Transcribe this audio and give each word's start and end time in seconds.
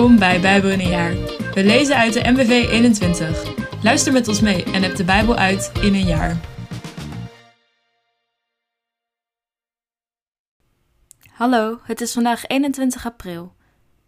Welkom 0.00 0.18
bij 0.18 0.40
Bijbel 0.40 0.70
in 0.70 0.80
een 0.80 0.88
jaar. 0.88 1.14
We 1.54 1.64
lezen 1.64 1.96
uit 1.96 2.12
de 2.12 2.30
MBV 2.30 2.50
21. 2.70 3.54
Luister 3.82 4.12
met 4.12 4.28
ons 4.28 4.40
mee 4.40 4.64
en 4.64 4.82
heb 4.82 4.96
de 4.96 5.04
Bijbel 5.04 5.36
uit 5.36 5.72
in 5.82 5.94
een 5.94 6.06
jaar. 6.06 6.40
Hallo, 11.30 11.78
het 11.82 12.00
is 12.00 12.12
vandaag 12.12 12.46
21 12.46 13.06
april. 13.06 13.52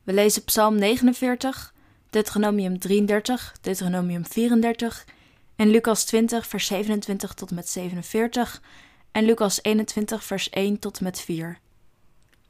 We 0.02 0.12
lezen 0.12 0.44
Psalm 0.44 0.78
49, 0.78 1.74
Deuteronomium 2.10 2.78
33, 2.78 3.54
Deuteronomium 3.60 4.26
34 4.26 5.04
en 5.56 5.70
Lucas 5.70 6.04
20, 6.04 6.46
vers 6.46 6.66
27 6.66 7.34
tot 7.34 7.48
en 7.48 7.54
met 7.54 7.68
47 7.68 8.62
en 9.12 9.24
Lucas 9.24 9.62
21, 9.62 10.24
vers 10.24 10.50
1 10.50 10.78
tot 10.78 10.98
en 10.98 11.04
met 11.04 11.20
4. 11.20 11.58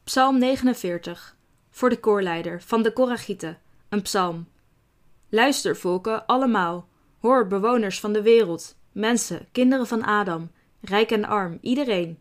Psalm 0.05 0.39
49 0.39 1.37
voor 1.73 1.89
de 1.89 2.01
koorleider 2.01 2.63
van 2.63 2.83
de 2.83 2.93
Koragieten, 2.93 3.59
een 3.89 4.03
psalm. 4.03 4.49
Luister, 5.29 5.77
volken, 5.77 6.27
allemaal. 6.27 6.89
Hoor, 7.21 7.47
bewoners 7.47 8.01
van 8.01 8.13
de 8.13 8.23
wereld, 8.23 8.77
mensen, 8.93 9.49
kinderen 9.53 9.87
van 9.87 10.03
Adam, 10.03 10.51
rijk 10.81 11.11
en 11.11 11.25
arm, 11.25 11.59
iedereen. 11.61 12.21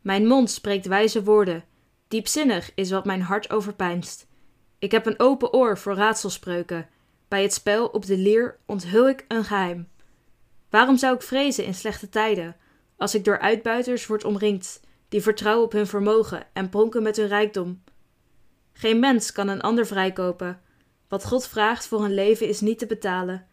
Mijn 0.00 0.26
mond 0.26 0.50
spreekt 0.50 0.86
wijze 0.86 1.22
woorden, 1.22 1.64
diepzinnig 2.08 2.70
is 2.74 2.90
wat 2.90 3.04
mijn 3.04 3.22
hart 3.22 3.50
overpeinst. 3.50 4.26
Ik 4.78 4.90
heb 4.90 5.06
een 5.06 5.20
open 5.20 5.52
oor 5.52 5.78
voor 5.78 5.94
raadselspreuken. 5.94 6.88
Bij 7.28 7.42
het 7.42 7.52
spel 7.52 7.86
op 7.86 8.06
de 8.06 8.16
lier 8.16 8.58
onthul 8.66 9.08
ik 9.08 9.24
een 9.28 9.44
geheim. 9.44 9.88
Waarom 10.70 10.96
zou 10.96 11.14
ik 11.14 11.22
vrezen 11.22 11.64
in 11.64 11.74
slechte 11.74 12.08
tijden, 12.08 12.56
als 12.96 13.14
ik 13.14 13.24
door 13.24 13.38
uitbuiters 13.38 14.06
word 14.06 14.24
omringd, 14.24 14.80
die 15.08 15.22
vertrouwen 15.22 15.64
op 15.64 15.72
hun 15.72 15.86
vermogen 15.86 16.46
en 16.52 16.68
pronken 16.68 17.02
met 17.02 17.16
hun 17.16 17.28
rijkdom? 17.28 17.82
Geen 18.78 18.98
mens 18.98 19.32
kan 19.32 19.48
een 19.48 19.60
ander 19.60 19.86
vrijkopen. 19.86 20.60
Wat 21.08 21.24
God 21.24 21.46
vraagt 21.46 21.86
voor 21.86 22.04
een 22.04 22.14
leven 22.14 22.48
is 22.48 22.60
niet 22.60 22.78
te 22.78 22.86
betalen. 22.86 23.46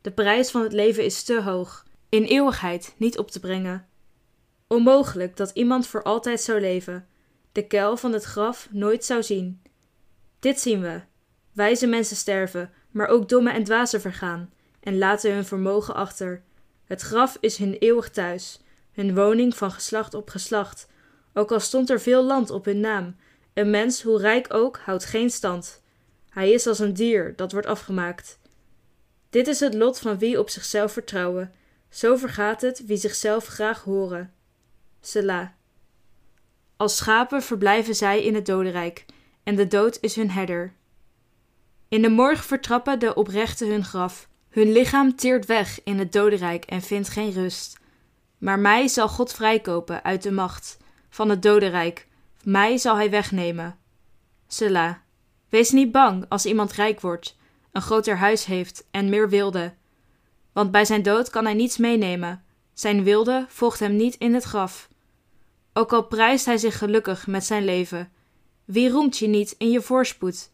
De 0.00 0.10
prijs 0.10 0.50
van 0.50 0.62
het 0.62 0.72
leven 0.72 1.04
is 1.04 1.22
te 1.22 1.42
hoog, 1.42 1.86
in 2.08 2.22
eeuwigheid 2.22 2.94
niet 2.96 3.18
op 3.18 3.30
te 3.30 3.40
brengen. 3.40 3.86
Onmogelijk 4.66 5.36
dat 5.36 5.50
iemand 5.50 5.86
voor 5.86 6.02
altijd 6.02 6.40
zou 6.40 6.60
leven, 6.60 7.06
de 7.52 7.66
kuil 7.66 7.96
van 7.96 8.12
het 8.12 8.22
graf 8.22 8.68
nooit 8.70 9.04
zou 9.04 9.22
zien. 9.22 9.62
Dit 10.38 10.60
zien 10.60 10.80
we: 10.80 11.00
wijze 11.52 11.86
mensen 11.86 12.16
sterven, 12.16 12.70
maar 12.90 13.08
ook 13.08 13.28
domme 13.28 13.50
en 13.50 13.64
dwazen 13.64 14.00
vergaan 14.00 14.52
en 14.80 14.98
laten 14.98 15.34
hun 15.34 15.44
vermogen 15.44 15.94
achter. 15.94 16.42
Het 16.84 17.00
graf 17.00 17.36
is 17.40 17.56
hun 17.56 17.74
eeuwig 17.74 18.10
thuis, 18.10 18.60
hun 18.92 19.14
woning 19.14 19.56
van 19.56 19.70
geslacht 19.70 20.14
op 20.14 20.30
geslacht, 20.30 20.88
ook 21.32 21.52
al 21.52 21.60
stond 21.60 21.90
er 21.90 22.00
veel 22.00 22.24
land 22.24 22.50
op 22.50 22.64
hun 22.64 22.80
naam 22.80 23.16
een 23.54 23.70
mens, 23.70 24.02
hoe 24.02 24.20
rijk 24.20 24.54
ook, 24.54 24.78
houdt 24.84 25.04
geen 25.04 25.30
stand. 25.30 25.82
Hij 26.28 26.50
is 26.50 26.66
als 26.66 26.78
een 26.78 26.94
dier 26.94 27.36
dat 27.36 27.52
wordt 27.52 27.66
afgemaakt. 27.66 28.38
Dit 29.30 29.48
is 29.48 29.60
het 29.60 29.74
lot 29.74 29.98
van 29.98 30.18
wie 30.18 30.38
op 30.38 30.50
zichzelf 30.50 30.92
vertrouwen. 30.92 31.52
Zo 31.88 32.16
vergaat 32.16 32.60
het 32.60 32.86
wie 32.86 32.96
zichzelf 32.96 33.46
graag 33.46 33.82
horen. 33.82 34.32
Selah. 35.00 35.48
Als 36.76 36.96
schapen 36.96 37.42
verblijven 37.42 37.94
zij 37.94 38.24
in 38.24 38.34
het 38.34 38.46
dodenrijk, 38.46 39.04
en 39.42 39.56
de 39.56 39.66
dood 39.66 39.98
is 40.00 40.14
hun 40.14 40.30
herder. 40.30 40.74
In 41.88 42.02
de 42.02 42.08
morgen 42.08 42.44
vertrappen 42.44 42.98
de 42.98 43.14
oprechten 43.14 43.68
hun 43.68 43.84
graf. 43.84 44.28
Hun 44.48 44.72
lichaam 44.72 45.16
teert 45.16 45.46
weg 45.46 45.80
in 45.84 45.98
het 45.98 46.12
dodenrijk 46.12 46.64
en 46.64 46.82
vindt 46.82 47.08
geen 47.08 47.32
rust. 47.32 47.78
Maar 48.38 48.58
mij 48.58 48.88
zal 48.88 49.08
God 49.08 49.32
vrijkopen 49.32 50.04
uit 50.04 50.22
de 50.22 50.32
macht 50.32 50.76
van 51.08 51.28
het 51.28 51.42
dodenrijk 51.42 52.06
mij 52.44 52.76
zal 52.76 52.96
hij 52.96 53.10
wegnemen. 53.10 53.78
Selah. 54.46 54.94
Wees 55.48 55.70
niet 55.70 55.92
bang 55.92 56.24
als 56.28 56.46
iemand 56.46 56.72
rijk 56.72 57.00
wordt, 57.00 57.36
een 57.72 57.82
groter 57.82 58.16
huis 58.16 58.44
heeft 58.44 58.84
en 58.90 59.08
meer 59.08 59.28
wilde. 59.28 59.74
Want 60.52 60.70
bij 60.70 60.84
zijn 60.84 61.02
dood 61.02 61.30
kan 61.30 61.44
hij 61.44 61.54
niets 61.54 61.76
meenemen. 61.76 62.44
Zijn 62.72 63.04
wilde 63.04 63.46
volgt 63.48 63.80
hem 63.80 63.96
niet 63.96 64.14
in 64.14 64.34
het 64.34 64.44
graf. 64.44 64.88
Ook 65.72 65.92
al 65.92 66.06
prijst 66.06 66.44
hij 66.44 66.56
zich 66.58 66.78
gelukkig 66.78 67.26
met 67.26 67.44
zijn 67.44 67.64
leven, 67.64 68.12
wie 68.64 68.90
roemt 68.90 69.18
je 69.18 69.26
niet 69.26 69.54
in 69.58 69.70
je 69.70 69.80
voorspoed? 69.80 70.50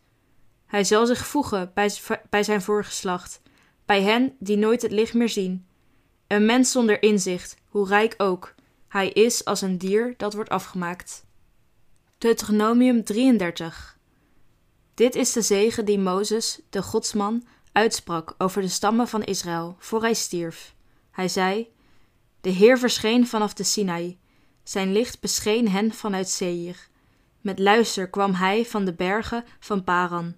Hij 0.66 0.84
zal 0.84 1.06
zich 1.06 1.26
voegen 1.26 1.70
bij, 1.74 1.92
bij 2.30 2.42
zijn 2.42 2.62
voorgeslacht, 2.62 3.40
bij 3.84 4.02
hen 4.02 4.36
die 4.38 4.56
nooit 4.56 4.82
het 4.82 4.92
licht 4.92 5.14
meer 5.14 5.28
zien. 5.28 5.66
Een 6.26 6.46
mens 6.46 6.70
zonder 6.70 7.02
inzicht, 7.02 7.56
hoe 7.68 7.88
rijk 7.88 8.14
ook, 8.16 8.54
hij 8.88 9.08
is 9.08 9.44
als 9.44 9.60
een 9.60 9.78
dier 9.78 10.14
dat 10.16 10.34
wordt 10.34 10.50
afgemaakt. 10.50 11.26
Deuteronomium 12.18 13.04
33. 13.04 13.98
Dit 14.94 15.14
is 15.14 15.32
de 15.32 15.42
zegen 15.42 15.84
die 15.84 15.98
Mozes, 15.98 16.60
de 16.70 16.82
godsman, 16.82 17.46
uitsprak 17.72 18.34
over 18.38 18.62
de 18.62 18.68
stammen 18.68 19.08
van 19.08 19.24
Israël 19.24 19.76
voor 19.78 20.02
hij 20.02 20.14
stierf. 20.14 20.74
Hij 21.10 21.28
zei: 21.28 21.72
De 22.40 22.48
Heer 22.48 22.78
verscheen 22.78 23.26
vanaf 23.26 23.54
de 23.54 23.62
Sinaï, 23.62 24.18
zijn 24.62 24.92
licht 24.92 25.20
bescheen 25.20 25.68
hen 25.68 25.92
vanuit 25.92 26.28
Seir. 26.28 26.88
Met 27.40 27.58
luister 27.58 28.10
kwam 28.10 28.32
hij 28.32 28.64
van 28.64 28.84
de 28.84 28.94
bergen 28.94 29.44
van 29.60 29.84
Paran. 29.84 30.36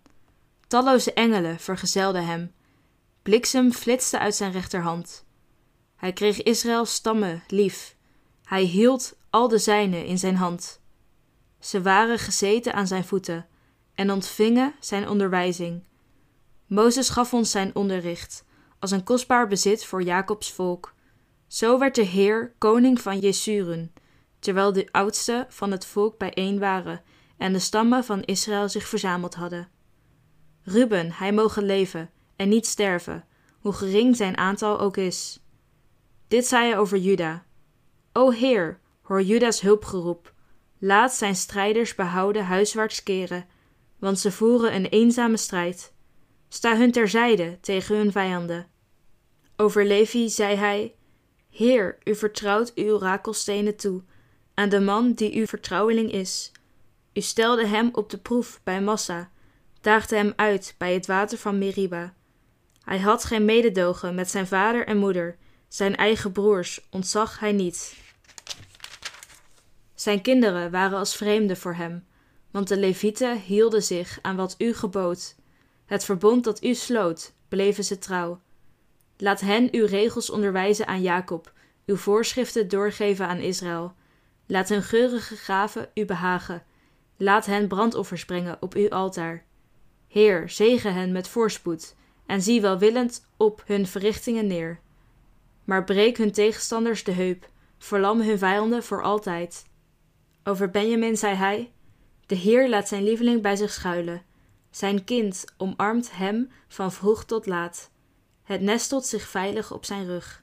Talloze 0.66 1.12
engelen 1.12 1.58
vergezelden 1.58 2.26
hem. 2.26 2.52
Bliksem 3.22 3.72
flitste 3.72 4.18
uit 4.18 4.34
zijn 4.34 4.52
rechterhand. 4.52 5.24
Hij 5.96 6.12
kreeg 6.12 6.42
Israëls 6.42 6.94
stammen 6.94 7.42
lief. 7.48 7.96
Hij 8.44 8.62
hield 8.62 9.16
al 9.30 9.48
de 9.48 9.58
zijne 9.58 10.06
in 10.06 10.18
zijn 10.18 10.36
hand. 10.36 10.79
Ze 11.60 11.82
waren 11.82 12.18
gezeten 12.18 12.72
aan 12.72 12.86
zijn 12.86 13.04
voeten 13.04 13.46
en 13.94 14.10
ontvingen 14.10 14.74
zijn 14.80 15.08
onderwijzing. 15.08 15.84
Mozes 16.66 17.08
gaf 17.08 17.34
ons 17.34 17.50
zijn 17.50 17.74
onderricht, 17.74 18.44
als 18.78 18.90
een 18.90 19.04
kostbaar 19.04 19.48
bezit 19.48 19.84
voor 19.84 20.02
Jacobs 20.02 20.52
volk. 20.52 20.94
Zo 21.46 21.78
werd 21.78 21.94
de 21.94 22.02
Heer 22.02 22.54
koning 22.58 23.00
van 23.00 23.18
Jesurun, 23.18 23.92
terwijl 24.38 24.72
de 24.72 24.88
oudsten 24.90 25.46
van 25.48 25.70
het 25.70 25.86
volk 25.86 26.18
bijeen 26.18 26.58
waren 26.58 27.02
en 27.36 27.52
de 27.52 27.58
stammen 27.58 28.04
van 28.04 28.22
Israël 28.22 28.68
zich 28.68 28.88
verzameld 28.88 29.34
hadden. 29.34 29.68
Ruben, 30.62 31.12
hij 31.12 31.32
mogen 31.32 31.64
leven 31.64 32.10
en 32.36 32.48
niet 32.48 32.66
sterven, 32.66 33.24
hoe 33.60 33.72
gering 33.72 34.16
zijn 34.16 34.36
aantal 34.36 34.80
ook 34.80 34.96
is. 34.96 35.40
Dit 36.28 36.46
zei 36.46 36.68
hij 36.68 36.78
over 36.78 36.98
Juda. 36.98 37.44
O 38.12 38.30
Heer, 38.30 38.80
hoor 39.02 39.22
Juda's 39.22 39.60
hulpgeroep 39.60 40.34
Laat 40.82 41.14
zijn 41.14 41.36
strijders 41.36 41.94
behouden 41.94 42.44
huiswaarts 42.44 43.02
keren, 43.02 43.46
want 43.98 44.18
ze 44.18 44.32
voeren 44.32 44.74
een 44.74 44.86
eenzame 44.86 45.36
strijd. 45.36 45.92
Sta 46.48 46.76
hun 46.76 46.92
terzijde 46.92 47.58
tegen 47.60 47.96
hun 47.96 48.12
vijanden. 48.12 48.66
Over 49.56 49.84
Levi 49.84 50.28
zei 50.28 50.56
hij: 50.56 50.94
Heer, 51.50 51.98
u 52.04 52.14
vertrouwt 52.14 52.74
uw 52.74 52.94
orakelstenen 52.94 53.76
toe 53.76 54.02
aan 54.54 54.68
de 54.68 54.80
man 54.80 55.12
die 55.12 55.34
uw 55.34 55.46
vertrouweling 55.46 56.12
is. 56.12 56.52
U 57.12 57.20
stelde 57.20 57.66
hem 57.66 57.88
op 57.92 58.10
de 58.10 58.18
proef 58.18 58.60
bij 58.64 58.80
Massa, 58.80 59.30
daagde 59.80 60.16
hem 60.16 60.32
uit 60.36 60.74
bij 60.78 60.94
het 60.94 61.06
water 61.06 61.38
van 61.38 61.58
Meriba. 61.58 62.14
Hij 62.82 62.98
had 62.98 63.24
geen 63.24 63.44
mededogen 63.44 64.14
met 64.14 64.30
zijn 64.30 64.46
vader 64.46 64.86
en 64.86 64.96
moeder, 64.96 65.36
zijn 65.68 65.96
eigen 65.96 66.32
broers 66.32 66.86
ontzag 66.90 67.38
hij 67.38 67.52
niet. 67.52 67.96
Zijn 70.00 70.20
kinderen 70.20 70.70
waren 70.70 70.98
als 70.98 71.16
vreemden 71.16 71.56
voor 71.56 71.74
hem, 71.74 72.06
want 72.50 72.68
de 72.68 72.76
Levieten 72.76 73.38
hielden 73.38 73.82
zich 73.82 74.18
aan 74.22 74.36
wat 74.36 74.54
u 74.58 74.74
gebood. 74.74 75.36
Het 75.86 76.04
verbond 76.04 76.44
dat 76.44 76.64
u 76.64 76.74
sloot, 76.74 77.32
bleven 77.48 77.84
ze 77.84 77.98
trouw. 77.98 78.40
Laat 79.16 79.40
hen 79.40 79.68
uw 79.70 79.86
regels 79.86 80.30
onderwijzen 80.30 80.86
aan 80.86 81.02
Jacob, 81.02 81.52
uw 81.86 81.96
voorschriften 81.96 82.68
doorgeven 82.68 83.26
aan 83.26 83.38
Israël. 83.38 83.94
Laat 84.46 84.68
hun 84.68 84.82
geurige 84.82 85.36
gaven 85.36 85.88
u 85.94 86.04
behagen. 86.04 86.62
Laat 87.16 87.46
hen 87.46 87.68
brandoffers 87.68 88.24
brengen 88.24 88.56
op 88.60 88.74
uw 88.74 88.88
altaar. 88.88 89.44
Heer, 90.08 90.48
zegen 90.48 90.94
hen 90.94 91.12
met 91.12 91.28
voorspoed 91.28 91.94
en 92.26 92.42
zie 92.42 92.60
welwillend 92.60 93.26
op 93.36 93.62
hun 93.66 93.86
verrichtingen 93.86 94.46
neer. 94.46 94.80
Maar 95.64 95.84
breek 95.84 96.16
hun 96.16 96.32
tegenstanders 96.32 97.04
de 97.04 97.12
heup, 97.12 97.48
verlam 97.78 98.20
hun 98.20 98.38
vijanden 98.38 98.82
voor 98.82 99.02
altijd. 99.02 99.68
Over 100.44 100.70
Benjamin 100.70 101.16
zei 101.16 101.34
hij: 101.34 101.72
De 102.26 102.34
Heer 102.34 102.68
laat 102.68 102.88
zijn 102.88 103.04
lieveling 103.04 103.42
bij 103.42 103.56
zich 103.56 103.72
schuilen. 103.72 104.22
Zijn 104.70 105.04
kind 105.04 105.44
omarmt 105.56 106.10
hem 106.12 106.50
van 106.68 106.92
vroeg 106.92 107.24
tot 107.24 107.46
laat. 107.46 107.90
Het 108.42 108.60
nestelt 108.60 109.06
zich 109.06 109.28
veilig 109.28 109.72
op 109.72 109.84
zijn 109.84 110.06
rug. 110.06 110.42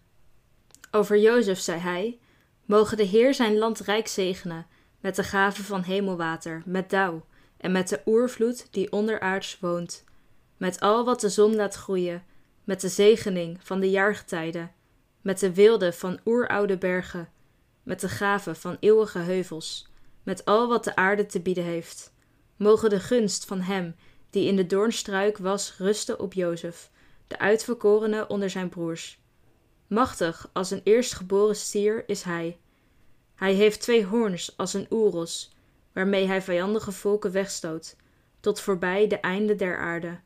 Over 0.91 1.17
Jozef 1.17 1.59
zei 1.59 1.79
hij: 1.79 2.19
Mogen 2.65 2.97
de 2.97 3.03
Heer 3.03 3.33
zijn 3.33 3.57
land 3.57 3.79
rijk 3.79 4.07
zegenen, 4.07 4.67
met 4.99 5.15
de 5.15 5.23
gave 5.23 5.63
van 5.63 5.81
hemelwater, 5.81 6.61
met 6.65 6.89
dauw, 6.89 7.25
en 7.57 7.71
met 7.71 7.89
de 7.89 8.01
oervloed 8.05 8.67
die 8.71 8.91
onderaards 8.91 9.59
woont, 9.59 10.03
met 10.57 10.79
al 10.79 11.05
wat 11.05 11.21
de 11.21 11.29
zon 11.29 11.55
laat 11.55 11.75
groeien, 11.75 12.23
met 12.63 12.81
de 12.81 12.89
zegening 12.89 13.59
van 13.63 13.79
de 13.79 13.89
jaargetijden, 13.89 14.71
met 15.21 15.39
de 15.39 15.53
wilde 15.53 15.94
van 15.94 16.19
oeroude 16.25 16.77
bergen, 16.77 17.29
met 17.87 17.99
de 17.99 18.09
gave 18.09 18.55
van 18.55 18.77
eeuwige 18.79 19.19
heuvels, 19.19 19.87
met 20.23 20.45
al 20.45 20.67
wat 20.67 20.83
de 20.83 20.95
aarde 20.95 21.25
te 21.25 21.39
bieden 21.39 21.63
heeft. 21.63 22.13
Mogen 22.55 22.89
de 22.89 22.99
gunst 22.99 23.45
van 23.45 23.61
Hem, 23.61 23.95
die 24.29 24.47
in 24.47 24.55
de 24.55 24.65
doornstruik 24.65 25.37
was, 25.37 25.75
rustte 25.77 26.17
op 26.17 26.33
Jozef, 26.33 26.91
de 27.27 27.39
uitverkorene 27.39 28.27
onder 28.27 28.49
zijn 28.49 28.69
broers. 28.69 29.19
Machtig 29.87 30.49
als 30.53 30.71
een 30.71 30.81
eerstgeboren 30.83 31.55
stier 31.55 32.03
is 32.07 32.23
hij. 32.23 32.57
Hij 33.35 33.53
heeft 33.53 33.81
twee 33.81 34.05
hoorns 34.05 34.57
als 34.57 34.73
een 34.73 34.87
oeros, 34.89 35.55
waarmee 35.93 36.27
hij 36.27 36.41
vijandige 36.41 36.91
volken 36.91 37.31
wegstoot, 37.31 37.95
tot 38.39 38.59
voorbij 38.59 39.07
de 39.07 39.19
einde 39.19 39.55
der 39.55 39.77
aarde. 39.77 40.19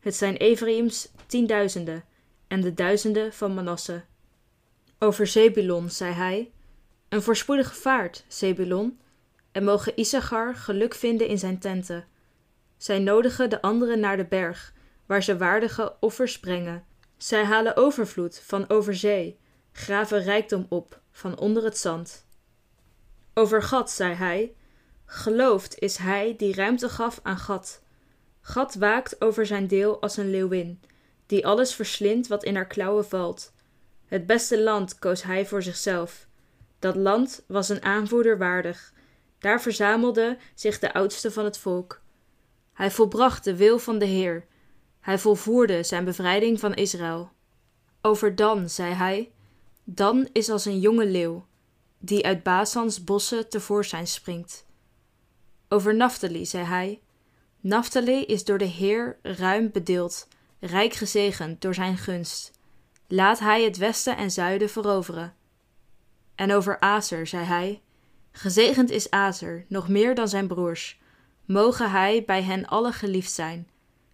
Het 0.00 0.14
zijn 0.14 0.36
Ephraïms 0.36 1.08
tienduizenden 1.26 2.04
en 2.48 2.60
de 2.60 2.74
duizenden 2.74 3.32
van 3.32 3.54
Manasse. 3.54 4.04
Over 4.98 5.26
Zebulon 5.26 5.90
zei 5.90 6.12
hij: 6.12 6.52
Een 7.08 7.22
voorspoedige 7.22 7.74
vaart, 7.74 8.24
Zebulon, 8.26 9.00
en 9.52 9.64
mogen 9.64 9.96
Issachar 9.96 10.54
geluk 10.54 10.94
vinden 10.94 11.26
in 11.26 11.38
zijn 11.38 11.58
tenten. 11.58 12.06
Zij 12.76 12.98
nodigen 12.98 13.50
de 13.50 13.62
anderen 13.62 14.00
naar 14.00 14.16
de 14.16 14.24
berg, 14.24 14.72
waar 15.06 15.22
ze 15.22 15.36
waardige 15.36 15.96
offers 16.00 16.40
brengen. 16.40 16.84
Zij 17.16 17.44
halen 17.44 17.76
overvloed 17.76 18.40
van 18.44 18.68
over 18.68 18.94
zee, 18.94 19.38
graven 19.72 20.22
rijkdom 20.22 20.66
op 20.68 21.00
van 21.10 21.38
onder 21.38 21.64
het 21.64 21.78
zand. 21.78 22.26
Over 23.34 23.62
Gad 23.62 23.90
zei 23.90 24.14
hij: 24.14 24.54
Geloofd 25.04 25.78
is 25.78 25.96
hij 25.96 26.34
die 26.36 26.54
ruimte 26.54 26.88
gaf 26.88 27.20
aan 27.22 27.38
Gad. 27.38 27.82
Gad 28.40 28.74
waakt 28.74 29.20
over 29.20 29.46
zijn 29.46 29.66
deel 29.66 30.00
als 30.00 30.16
een 30.16 30.30
leeuwin, 30.30 30.80
die 31.26 31.46
alles 31.46 31.74
verslindt 31.74 32.28
wat 32.28 32.44
in 32.44 32.54
haar 32.54 32.66
klauwen 32.66 33.08
valt. 33.08 33.52
Het 34.06 34.26
beste 34.26 34.62
land 34.62 34.98
koos 34.98 35.22
hij 35.22 35.46
voor 35.46 35.62
zichzelf. 35.62 36.27
Dat 36.78 36.96
land 36.96 37.44
was 37.46 37.68
een 37.68 37.82
aanvoerder 37.82 38.38
waardig. 38.38 38.92
Daar 39.38 39.60
verzamelde 39.60 40.38
zich 40.54 40.78
de 40.78 40.92
oudste 40.92 41.30
van 41.30 41.44
het 41.44 41.58
volk. 41.58 42.00
Hij 42.72 42.90
volbracht 42.90 43.44
de 43.44 43.56
wil 43.56 43.78
van 43.78 43.98
de 43.98 44.04
Heer. 44.04 44.46
Hij 45.00 45.18
volvoerde 45.18 45.82
zijn 45.82 46.04
bevrijding 46.04 46.60
van 46.60 46.74
Israël. 46.74 47.30
Over 48.02 48.34
Dan 48.34 48.70
zei 48.70 48.94
hij: 48.94 49.32
Dan 49.84 50.28
is 50.32 50.50
als 50.50 50.64
een 50.64 50.78
jonge 50.78 51.06
leeuw, 51.06 51.46
die 51.98 52.26
uit 52.26 52.42
Basans 52.42 53.04
bossen 53.04 53.48
tevoorschijn 53.48 54.06
springt. 54.06 54.66
Over 55.68 55.94
Naphtali 55.94 56.46
zei 56.46 56.64
hij: 56.64 57.00
Naphtali 57.60 58.24
is 58.24 58.44
door 58.44 58.58
de 58.58 58.64
Heer 58.64 59.18
ruim 59.22 59.70
bedeeld, 59.72 60.28
rijk 60.60 60.92
gezegend 60.92 61.60
door 61.60 61.74
zijn 61.74 61.96
gunst. 61.96 62.50
Laat 63.06 63.38
hij 63.38 63.64
het 63.64 63.76
westen 63.76 64.16
en 64.16 64.30
zuiden 64.30 64.70
veroveren. 64.70 65.34
En 66.38 66.52
over 66.52 66.80
Aser 66.80 67.26
zei 67.26 67.44
hij: 67.44 67.82
Gezegend 68.30 68.90
is 68.90 69.10
Aser, 69.10 69.64
nog 69.68 69.88
meer 69.88 70.14
dan 70.14 70.28
zijn 70.28 70.46
broers. 70.46 71.00
Mogen 71.44 71.90
hij 71.90 72.24
bij 72.26 72.42
hen 72.42 72.66
alle 72.66 72.92
geliefd 72.92 73.32
zijn. 73.32 73.68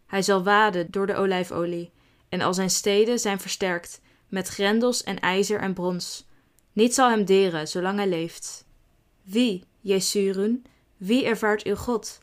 Hij 0.06 0.22
zal 0.22 0.42
waden 0.42 0.90
door 0.90 1.06
de 1.06 1.14
olijfolie, 1.14 1.92
en 2.28 2.40
al 2.40 2.54
zijn 2.54 2.70
steden 2.70 3.18
zijn 3.18 3.40
versterkt 3.40 4.00
met 4.28 4.48
grendels 4.48 5.02
en 5.02 5.20
ijzer 5.20 5.60
en 5.60 5.74
brons. 5.74 6.26
Niet 6.72 6.94
zal 6.94 7.10
hem 7.10 7.24
deren 7.24 7.68
zolang 7.68 7.98
hij 7.98 8.08
leeft. 8.08 8.66
Wie, 9.22 9.64
Jesurun, 9.80 10.66
wie 10.96 11.24
ervaart 11.24 11.62
uw 11.62 11.76
God? 11.76 12.20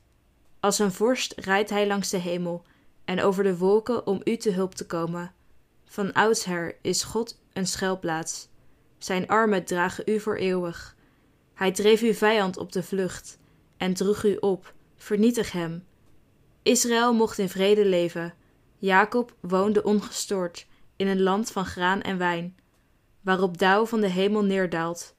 Als 0.59 0.79
een 0.79 0.91
vorst 0.91 1.33
rijdt 1.35 1.69
hij 1.69 1.87
langs 1.87 2.09
de 2.09 2.17
hemel 2.17 2.65
en 3.05 3.21
over 3.21 3.43
de 3.43 3.57
wolken 3.57 4.07
om 4.07 4.21
u 4.23 4.37
te 4.37 4.51
hulp 4.51 4.75
te 4.75 4.85
komen. 4.85 5.33
Van 5.85 6.13
oudsher 6.13 6.75
is 6.81 7.03
God 7.03 7.39
een 7.53 7.67
schuilplaats. 7.67 8.49
Zijn 9.03 9.27
armen 9.27 9.63
dragen 9.63 10.03
u 10.07 10.19
voor 10.19 10.35
eeuwig. 10.35 10.95
Hij 11.53 11.71
dreef 11.71 12.01
uw 12.01 12.13
vijand 12.13 12.57
op 12.57 12.71
de 12.71 12.83
vlucht 12.83 13.39
en 13.77 13.93
droeg 13.93 14.23
u 14.23 14.35
op. 14.35 14.73
Vernietig 14.95 15.51
hem. 15.51 15.85
Israël 16.63 17.13
mocht 17.13 17.37
in 17.37 17.49
vrede 17.49 17.85
leven. 17.85 18.33
Jacob 18.77 19.35
woonde 19.39 19.83
ongestoord 19.83 20.67
in 20.95 21.07
een 21.07 21.21
land 21.21 21.51
van 21.51 21.65
graan 21.65 22.01
en 22.01 22.17
wijn, 22.17 22.55
waarop 23.21 23.57
dauw 23.57 23.85
van 23.85 24.01
de 24.01 24.07
hemel 24.07 24.43
neerdaalt. 24.43 25.15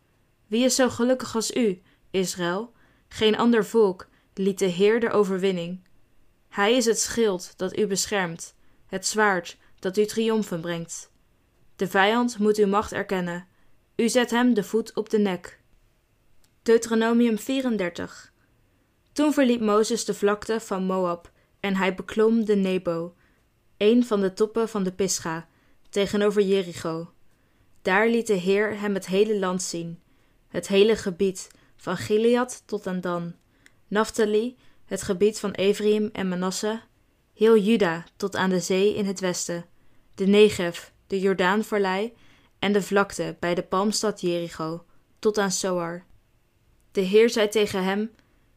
Wie 0.46 0.64
is 0.64 0.75
zo 0.75 0.88
gelukkig 0.88 1.34
als 1.34 1.55
u, 1.55 1.82
Israël? 2.11 2.73
Geen 3.08 3.37
ander 3.37 3.64
volk 3.64 4.08
liet 4.34 4.58
de 4.58 4.67
Heer 4.67 5.00
de 5.00 5.11
overwinning. 5.11 5.81
Hij 6.49 6.76
is 6.76 6.84
het 6.84 6.99
schild 6.99 7.52
dat 7.56 7.79
u 7.79 7.87
beschermt, 7.87 8.55
het 8.87 9.06
zwaard 9.06 9.56
dat 9.79 9.96
u 9.96 10.05
triomfen 10.05 10.61
brengt. 10.61 11.11
De 11.76 11.88
vijand 11.88 12.38
moet 12.38 12.56
uw 12.56 12.67
macht 12.67 12.93
erkennen. 12.93 13.50
U 13.96 14.08
zet 14.08 14.30
hem 14.30 14.54
de 14.54 14.64
voet 14.64 14.94
op 14.94 15.10
de 15.10 15.18
nek. 15.18 15.60
Deuteronomium 16.62 17.38
34. 17.38 18.32
Toen 19.12 19.32
verliet 19.32 19.60
Mozes 19.60 20.04
de 20.04 20.14
vlakte 20.14 20.60
van 20.60 20.84
Moab 20.84 21.30
en 21.60 21.76
hij 21.76 21.94
beklom 21.94 22.44
de 22.44 22.56
Nebo, 22.56 23.14
een 23.76 24.04
van 24.04 24.20
de 24.20 24.32
toppen 24.32 24.68
van 24.68 24.82
de 24.82 24.92
Pisga, 24.92 25.48
tegenover 25.90 26.42
Jericho. 26.42 27.12
Daar 27.82 28.08
liet 28.08 28.26
de 28.26 28.34
Heer 28.34 28.80
hem 28.80 28.94
het 28.94 29.06
hele 29.06 29.38
land 29.38 29.62
zien, 29.62 30.00
het 30.48 30.68
hele 30.68 30.96
gebied, 30.96 31.48
van 31.76 31.96
Gilead 31.96 32.62
tot 32.66 32.86
aan 32.86 33.00
Dan, 33.00 33.34
Naphtali, 33.88 34.56
het 34.84 35.02
gebied 35.02 35.38
van 35.38 35.50
Ephraim 35.50 36.08
en 36.12 36.28
Manasse, 36.28 36.80
heel 37.34 37.58
Juda 37.58 38.04
tot 38.16 38.36
aan 38.36 38.50
de 38.50 38.60
zee 38.60 38.94
in 38.94 39.06
het 39.06 39.20
westen, 39.20 39.66
de 40.14 40.26
Negev, 40.26 40.80
de 41.06 41.20
Jordaanvallei 41.20 42.12
en 42.62 42.72
de 42.72 42.82
vlakte 42.82 43.36
bij 43.40 43.54
de 43.54 43.62
palmstad 43.62 44.20
Jericho, 44.20 44.84
tot 45.18 45.38
aan 45.38 45.50
Soar. 45.50 46.04
De 46.92 47.00
Heer 47.00 47.30
zei 47.30 47.48
tegen 47.48 47.84
hem: 47.84 48.10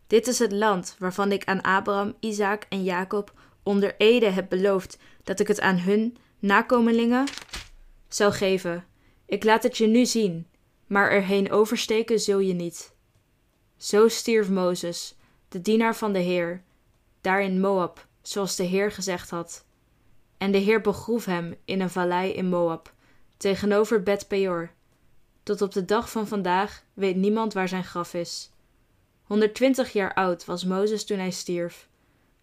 Dit 0.08 0.28
is 0.28 0.40
het 0.40 0.52
land 0.52 0.96
waarvan 1.00 1.32
ik 1.32 1.46
aan 1.46 1.62
Abraham, 1.62 2.16
Isaac 2.20 2.66
en 2.70 2.84
Jacob 2.84 3.34
onder 3.64 3.96
ede 3.98 4.30
heb 4.30 4.50
beloofd 4.50 4.98
dat 5.24 5.40
ik 5.40 5.48
het 5.48 5.60
aan 5.60 5.78
hun 5.78 6.18
nakomelingen 6.40 7.28
zou 8.08 8.34
geven. 8.34 8.86
Ik 9.26 9.44
laat 9.44 9.64
het 9.64 9.78
je 9.78 9.88
nu 9.88 10.06
zien, 10.06 10.48
maar 10.88 11.12
erheen 11.12 11.52
oversteken 11.52 12.20
zul 12.20 12.40
je 12.40 12.54
niet. 12.54 12.96
Zo 13.78 14.08
stierf 14.08 14.50
Mozes, 14.50 15.16
de 15.50 15.62
dienaar 15.62 15.96
van 15.96 16.14
de 16.14 16.20
Heer, 16.20 16.64
daar 17.22 17.42
in 17.42 17.60
Moab, 17.60 18.08
zoals 18.22 18.56
de 18.56 18.64
Heer 18.64 18.92
gezegd 18.92 19.30
had. 19.30 19.66
En 20.38 20.52
de 20.52 20.58
Heer 20.58 20.82
begroef 20.82 21.26
hem 21.26 21.56
in 21.66 21.82
een 21.82 21.90
vallei 21.90 22.32
in 22.32 22.50
Moab, 22.50 22.94
tegenover 23.38 24.04
Bet 24.04 24.28
Peor. 24.28 24.72
Tot 25.44 25.62
op 25.62 25.74
de 25.74 25.86
dag 25.86 26.12
van 26.12 26.28
vandaag 26.28 26.84
weet 26.94 27.16
niemand 27.16 27.54
waar 27.54 27.68
zijn 27.68 27.84
graf 27.84 28.14
is. 28.14 28.52
120 29.24 29.94
jaar 29.94 30.14
oud 30.14 30.46
was 30.46 30.66
Mozes 30.66 31.06
toen 31.06 31.18
hij 31.18 31.32
stierf. 31.32 31.88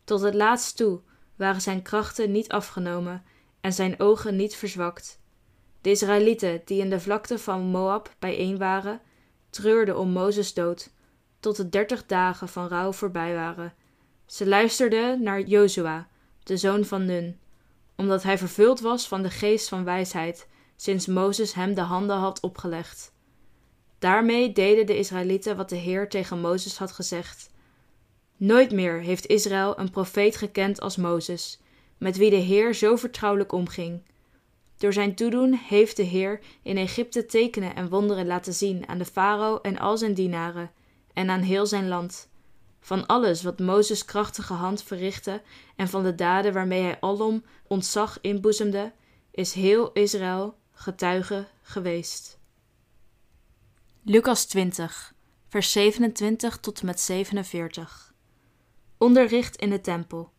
Tot 0.05 0.21
het 0.21 0.35
laatst 0.35 0.77
toe 0.77 1.01
waren 1.37 1.61
zijn 1.61 1.83
krachten 1.83 2.33
niet 2.33 2.49
afgenomen 2.49 3.23
en 3.61 3.73
zijn 3.73 4.01
ogen 4.01 4.37
niet 4.37 4.57
verzwakt. 4.57 5.21
De 5.81 5.91
Israëlieten 5.91 6.63
die 6.65 6.81
in 6.81 6.91
de 6.91 7.01
vlakte 7.01 7.39
van 7.39 7.61
Moab 7.61 8.15
bijeen 8.19 8.59
waren, 8.59 9.01
treurden 9.51 9.99
om 9.99 10.11
Mozes 10.11 10.55
dood, 10.55 10.91
tot 11.41 11.57
de 11.57 11.69
dertig 11.69 12.07
dagen 12.07 12.49
van 12.49 12.69
rouw 12.69 12.93
voorbij 12.93 13.35
waren. 13.35 13.75
Ze 14.27 14.47
luisterden 14.47 15.23
naar 15.23 15.41
Jozua, 15.41 16.09
de 16.43 16.57
zoon 16.57 16.85
van 16.85 17.05
Nun, 17.05 17.39
omdat 17.97 18.23
hij 18.23 18.39
vervuld 18.39 18.81
was 18.81 19.09
van 19.09 19.23
de 19.23 19.31
geest 19.31 19.69
van 19.69 19.85
wijsheid, 19.85 20.49
sinds 20.83 21.07
Mozes 21.07 21.55
hem 21.55 21.75
de 21.75 21.81
handen 21.81 22.17
had 22.17 22.41
opgelegd. 22.41 23.13
Daarmee 23.99 24.53
deden 24.53 24.87
de 24.87 24.99
Israëlieten 24.99 25.57
wat 25.57 25.69
de 25.69 25.77
Heer 25.77 26.09
tegen 26.09 26.41
Mozes 26.41 26.79
had 26.79 26.93
gezegd. 26.93 27.51
Nooit 28.37 28.73
meer 28.73 29.01
heeft 29.01 29.27
Israël 29.27 29.79
een 29.79 29.91
profeet 29.91 30.37
gekend 30.37 30.81
als 30.81 30.97
Mozes, 30.97 31.61
met 31.99 32.17
wie 32.17 32.31
de 32.31 32.37
Heer 32.37 32.75
zo 32.75 32.97
vertrouwelijk 32.97 33.53
omging. 33.53 34.03
Door 34.77 34.93
zijn 34.93 35.15
toedoen 35.15 35.55
heeft 35.55 35.97
de 35.97 36.03
Heer 36.03 36.41
in 36.63 36.77
Egypte 36.77 37.27
tekenen 37.27 37.75
en 37.75 37.89
wonderen 37.89 38.27
laten 38.27 38.55
zien 38.55 38.89
aan 38.89 38.99
de 38.99 39.05
farao 39.05 39.59
en 39.61 39.79
al 39.79 39.99
zijn 39.99 40.15
dienaren 40.15 40.71
en 41.13 41.31
aan 41.31 41.43
heel 41.43 41.67
zijn 41.67 41.89
land. 41.89 42.29
Van 42.81 43.07
alles 43.07 43.43
wat 43.43 43.59
Mozes 43.59 44.05
krachtige 44.05 44.53
hand 44.53 44.83
verrichtte 44.83 45.43
en 45.77 45.89
van 45.89 46.03
de 46.03 46.15
daden 46.15 46.53
waarmee 46.53 46.83
hij 46.83 47.01
alom 47.01 47.45
ontzag 47.67 48.19
inboezemde, 48.21 48.93
is 49.31 49.53
heel 49.53 49.93
Israël 49.93 50.61
getuige 50.83 51.47
geweest. 51.63 52.39
Lucas 54.03 54.45
20, 54.45 55.15
vers 55.49 55.73
27 55.73 56.57
tot 56.57 56.81
en 56.81 56.87
met 56.87 57.01
47. 57.01 58.15
Onderricht 58.99 59.57
in 59.57 59.71
de 59.71 59.81
tempel. 59.81 60.33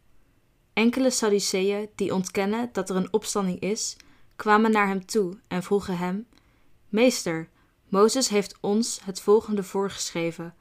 Enkele 0.74 1.10
Sadduceeën 1.10 1.90
die 1.96 2.14
ontkennen 2.14 2.70
dat 2.72 2.90
er 2.90 2.96
een 2.96 3.14
opstanding 3.14 3.60
is, 3.60 3.96
kwamen 4.36 4.72
naar 4.72 4.88
hem 4.88 5.06
toe 5.06 5.38
en 5.48 5.64
vroegen 5.64 5.98
hem: 5.98 6.28
Meester, 6.90 7.50
Mozes 7.90 8.30
heeft 8.30 8.58
ons 8.60 9.00
het 9.04 9.22
volgende 9.22 9.64
voorgeschreven: 9.64 10.56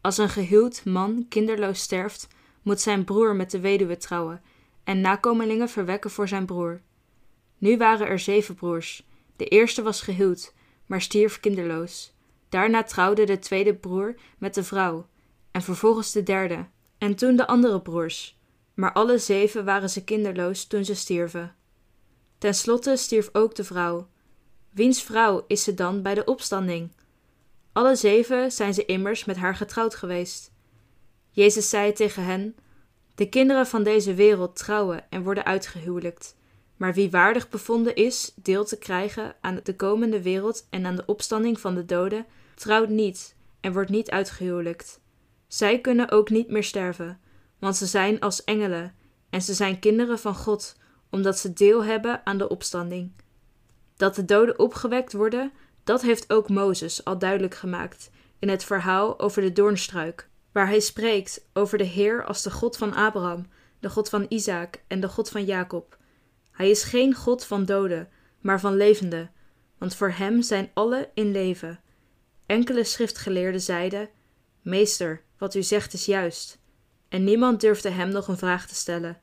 Als 0.00 0.18
een 0.18 0.30
gehuwd 0.30 0.84
man 0.84 1.26
kinderloos 1.28 1.80
sterft, 1.80 2.28
moet 2.62 2.80
zijn 2.80 3.04
broer 3.04 3.36
met 3.36 3.50
de 3.50 3.60
weduwe 3.60 3.96
trouwen 3.96 4.42
en 4.84 5.00
nakomelingen 5.00 5.68
verwekken 5.68 6.10
voor 6.10 6.28
zijn 6.28 6.46
broer. 6.46 6.80
Nu 7.58 7.76
waren 7.76 8.06
er 8.06 8.18
zeven 8.18 8.54
broers. 8.54 9.05
De 9.36 9.44
eerste 9.44 9.82
was 9.82 10.00
gehuwd, 10.00 10.54
maar 10.86 11.02
stierf 11.02 11.40
kinderloos. 11.40 12.14
Daarna 12.48 12.82
trouwde 12.82 13.24
de 13.24 13.38
tweede 13.38 13.74
broer 13.74 14.14
met 14.38 14.54
de 14.54 14.64
vrouw, 14.64 15.06
en 15.50 15.62
vervolgens 15.62 16.12
de 16.12 16.22
derde, 16.22 16.66
en 16.98 17.14
toen 17.14 17.36
de 17.36 17.46
andere 17.46 17.80
broers. 17.80 18.34
maar 18.74 18.92
alle 18.92 19.18
zeven 19.18 19.64
waren 19.64 19.90
ze 19.90 20.04
kinderloos 20.04 20.64
toen 20.64 20.84
ze 20.84 20.94
stierven. 20.94 21.54
Ten 22.38 22.54
slotte 22.54 22.96
stierf 22.96 23.28
ook 23.32 23.54
de 23.54 23.64
vrouw. 23.64 24.08
Wiens 24.70 25.02
vrouw 25.02 25.44
is 25.46 25.62
ze 25.62 25.74
dan 25.74 26.02
bij 26.02 26.14
de 26.14 26.24
opstanding? 26.24 26.90
Alle 27.72 27.96
zeven 27.96 28.52
zijn 28.52 28.74
ze 28.74 28.84
immers 28.84 29.24
met 29.24 29.36
haar 29.36 29.56
getrouwd 29.56 29.94
geweest. 29.94 30.52
Jezus 31.30 31.68
zei 31.68 31.92
tegen 31.92 32.24
hen: 32.24 32.56
De 33.14 33.28
kinderen 33.28 33.66
van 33.66 33.82
deze 33.82 34.14
wereld 34.14 34.56
trouwen 34.56 35.10
en 35.10 35.22
worden 35.22 35.44
uitgehuwelijkt. 35.44 36.35
Maar 36.76 36.94
wie 36.94 37.10
waardig 37.10 37.48
bevonden 37.48 37.94
is 37.94 38.32
deel 38.34 38.64
te 38.64 38.78
krijgen 38.78 39.34
aan 39.40 39.60
de 39.62 39.76
komende 39.76 40.22
wereld 40.22 40.66
en 40.70 40.86
aan 40.86 40.96
de 40.96 41.06
opstanding 41.06 41.60
van 41.60 41.74
de 41.74 41.84
doden, 41.84 42.26
trouwt 42.54 42.88
niet 42.88 43.34
en 43.60 43.72
wordt 43.72 43.90
niet 43.90 44.10
uitgehuwelijkt. 44.10 45.00
Zij 45.46 45.80
kunnen 45.80 46.10
ook 46.10 46.30
niet 46.30 46.50
meer 46.50 46.64
sterven, 46.64 47.20
want 47.58 47.76
ze 47.76 47.86
zijn 47.86 48.20
als 48.20 48.44
engelen 48.44 48.94
en 49.30 49.42
ze 49.42 49.54
zijn 49.54 49.78
kinderen 49.78 50.18
van 50.18 50.34
God, 50.34 50.76
omdat 51.10 51.38
ze 51.38 51.52
deel 51.52 51.84
hebben 51.84 52.20
aan 52.24 52.38
de 52.38 52.48
opstanding. 52.48 53.12
Dat 53.96 54.14
de 54.14 54.24
doden 54.24 54.58
opgewekt 54.58 55.12
worden, 55.12 55.52
dat 55.84 56.02
heeft 56.02 56.32
ook 56.32 56.48
Mozes 56.48 57.04
al 57.04 57.18
duidelijk 57.18 57.54
gemaakt 57.54 58.10
in 58.38 58.48
het 58.48 58.64
verhaal 58.64 59.20
over 59.20 59.42
de 59.42 59.52
doornstruik, 59.52 60.28
waar 60.52 60.66
hij 60.66 60.80
spreekt 60.80 61.46
over 61.52 61.78
de 61.78 61.84
Heer 61.84 62.24
als 62.24 62.42
de 62.42 62.50
God 62.50 62.76
van 62.76 62.94
Abraham, 62.94 63.46
de 63.80 63.90
God 63.90 64.08
van 64.08 64.26
Isaac 64.28 64.82
en 64.86 65.00
de 65.00 65.08
God 65.08 65.28
van 65.28 65.44
Jacob. 65.44 65.96
Hij 66.56 66.70
is 66.70 66.82
geen 66.82 67.14
God 67.14 67.44
van 67.44 67.64
doden, 67.64 68.08
maar 68.40 68.60
van 68.60 68.76
levenden, 68.76 69.30
want 69.78 69.94
voor 69.94 70.10
hem 70.10 70.42
zijn 70.42 70.70
alle 70.74 71.10
in 71.14 71.30
leven. 71.30 71.80
Enkele 72.46 72.84
schriftgeleerden 72.84 73.60
zeiden: 73.60 74.08
Meester, 74.62 75.22
wat 75.38 75.54
u 75.54 75.62
zegt 75.62 75.92
is 75.92 76.04
juist. 76.04 76.58
En 77.08 77.24
niemand 77.24 77.60
durfde 77.60 77.90
hem 77.90 78.08
nog 78.08 78.28
een 78.28 78.38
vraag 78.38 78.66
te 78.66 78.74
stellen. 78.74 79.20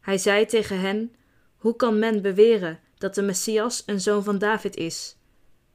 Hij 0.00 0.18
zei 0.18 0.46
tegen 0.46 0.80
hen: 0.80 1.14
Hoe 1.56 1.76
kan 1.76 1.98
men 1.98 2.22
beweren 2.22 2.80
dat 2.98 3.14
de 3.14 3.22
Messias 3.22 3.82
een 3.86 4.00
zoon 4.00 4.24
van 4.24 4.38
David 4.38 4.76
is? 4.76 5.16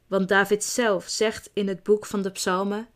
Want 0.08 0.28
David 0.28 0.64
zelf 0.64 1.08
zegt 1.08 1.50
in 1.54 1.68
het 1.68 1.84
boek 1.84 2.06
van 2.06 2.22
de 2.22 2.32
Psalmen: 2.32 2.88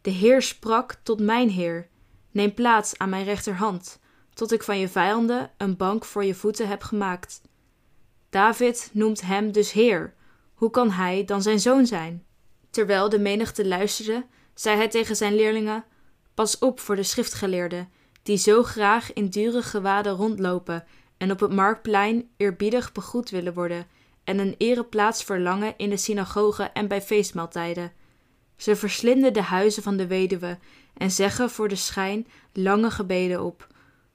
De 0.00 0.10
Heer 0.10 0.42
sprak 0.42 0.96
tot 1.02 1.20
mijn 1.20 1.50
Heer: 1.50 1.88
Neem 2.30 2.54
plaats 2.54 2.98
aan 2.98 3.08
mijn 3.08 3.24
rechterhand, 3.24 4.00
tot 4.34 4.52
ik 4.52 4.62
van 4.62 4.78
je 4.78 4.88
vijanden 4.88 5.50
een 5.56 5.76
bank 5.76 6.04
voor 6.04 6.24
je 6.24 6.34
voeten 6.34 6.68
heb 6.68 6.82
gemaakt. 6.82 7.40
David 8.30 8.90
noemt 8.92 9.20
hem 9.20 9.52
dus 9.52 9.72
Heer. 9.72 10.14
Hoe 10.54 10.70
kan 10.70 10.90
hij 10.90 11.24
dan 11.24 11.42
zijn 11.42 11.60
zoon 11.60 11.86
zijn? 11.86 12.24
Terwijl 12.70 13.08
de 13.08 13.18
menigte 13.18 13.66
luisterde, 13.66 14.26
zei 14.54 14.76
hij 14.76 14.88
tegen 14.88 15.16
zijn 15.16 15.34
leerlingen: 15.34 15.84
Pas 16.34 16.58
op 16.58 16.80
voor 16.80 16.96
de 16.96 17.02
schriftgeleerden, 17.02 17.88
die 18.22 18.36
zo 18.36 18.62
graag 18.62 19.12
in 19.12 19.28
dure 19.28 19.62
gewaden 19.62 20.12
rondlopen 20.12 20.84
en 21.16 21.30
op 21.30 21.40
het 21.40 21.52
marktplein 21.52 22.28
eerbiedig 22.36 22.92
begroet 22.92 23.30
willen 23.30 23.54
worden 23.54 23.86
en 24.24 24.38
een 24.38 24.54
ereplaats 24.58 25.24
verlangen 25.24 25.74
in 25.76 25.90
de 25.90 25.96
synagogen 25.96 26.72
en 26.72 26.88
bij 26.88 27.02
feestmaaltijden. 27.02 27.92
Ze 28.56 28.76
verslinden 28.76 29.32
de 29.32 29.42
huizen 29.42 29.82
van 29.82 29.96
de 29.96 30.06
weduwe 30.06 30.58
en 30.94 31.10
zeggen 31.10 31.50
voor 31.50 31.68
de 31.68 31.76
schijn 31.76 32.26
lange 32.52 32.90
gebeden 32.90 33.42
op. 33.44 33.66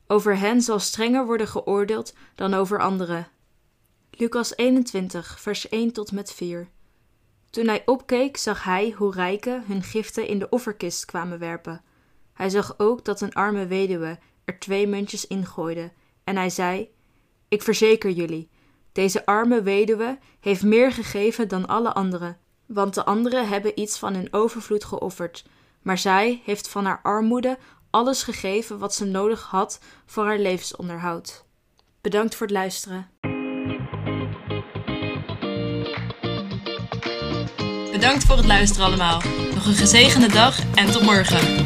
Over 0.08 0.38
hen 0.38 0.62
zal 0.62 0.80
strenger 0.80 1.26
worden 1.26 1.48
geoordeeld 1.48 2.14
dan 2.36 2.54
over 2.54 2.80
anderen. 2.80 3.28
Lucas 4.12 4.56
21, 4.56 5.40
vers 5.40 5.70
1 5.70 5.92
tot 5.92 6.12
met 6.12 6.34
4. 6.34 6.70
Toen 7.50 7.68
hij 7.68 7.82
opkeek, 7.86 8.38
zag 8.38 8.64
hij 8.64 8.94
hoe 8.98 9.14
rijken 9.14 9.64
hun 9.68 9.84
giften 9.84 10.28
in 10.28 10.40
de 10.40 10.50
offerkist 10.50 11.06
kwamen 11.06 11.40
werpen. 11.40 11.82
Hij 12.34 12.50
zag 12.50 12.74
ook 12.78 13.06
dat 13.06 13.22
een 13.22 13.34
arme 13.34 13.68
weduwe 13.68 14.20
er 14.46 14.60
twee 14.60 14.88
muntjes 14.88 15.28
ingooide, 15.28 15.92
en 16.24 16.36
hij 16.36 16.50
zei: 16.50 16.90
Ik 17.48 17.62
verzeker 17.62 18.12
jullie, 18.12 18.50
deze 18.92 19.26
arme 19.26 19.62
weduwe 19.62 20.18
heeft 20.40 20.64
meer 20.64 20.92
gegeven 20.92 21.48
dan 21.48 21.68
alle 21.68 21.94
anderen, 21.94 22.38
want 22.66 22.94
de 22.94 23.06
anderen 23.06 23.48
hebben 23.48 23.80
iets 23.80 24.00
van 24.00 24.14
hun 24.14 24.34
overvloed 24.34 24.84
geofferd, 24.84 25.46
maar 25.82 25.98
zij 25.98 26.42
heeft 26.46 26.70
van 26.70 26.86
haar 26.86 27.00
armoede 27.04 27.58
alles 27.98 28.24
gegeven 28.24 28.78
wat 28.78 28.94
ze 28.94 29.06
nodig 29.06 29.44
had 29.44 29.80
voor 30.06 30.26
haar 30.26 30.40
levensonderhoud. 30.40 31.46
Bedankt 32.02 32.36
voor 32.36 32.48
het 32.48 32.56
luisteren. 32.56 33.10
Bedankt 37.92 38.24
voor 38.24 38.38
het 38.38 38.46
luisteren 38.46 38.86
allemaal. 38.86 39.22
Nog 39.54 39.66
een 39.66 39.74
gezegende 39.74 40.28
dag 40.28 40.60
en 40.76 40.92
tot 40.92 41.02
morgen. 41.02 41.66